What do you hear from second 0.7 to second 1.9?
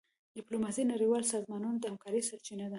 د نړیوالو سازمانونو د